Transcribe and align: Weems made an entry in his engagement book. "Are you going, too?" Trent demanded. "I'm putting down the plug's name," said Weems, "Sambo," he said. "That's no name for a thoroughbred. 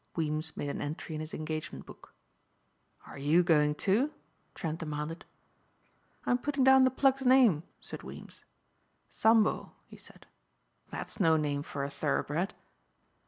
Weems 0.15 0.57
made 0.57 0.67
an 0.69 0.81
entry 0.81 1.13
in 1.13 1.21
his 1.21 1.31
engagement 1.31 1.85
book. 1.85 2.11
"Are 3.05 3.19
you 3.19 3.43
going, 3.43 3.75
too?" 3.75 4.11
Trent 4.55 4.79
demanded. 4.79 5.25
"I'm 6.25 6.39
putting 6.39 6.63
down 6.63 6.85
the 6.85 6.89
plug's 6.89 7.23
name," 7.23 7.61
said 7.79 8.01
Weems, 8.01 8.43
"Sambo," 9.11 9.73
he 9.85 9.97
said. 9.97 10.25
"That's 10.89 11.19
no 11.19 11.37
name 11.37 11.61
for 11.61 11.83
a 11.83 11.89
thoroughbred. 11.91 12.55